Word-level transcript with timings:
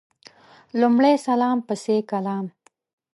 لمړی 0.79 1.13
سلام 1.27 1.57
پسي 1.67 1.97
کلام 2.11 2.45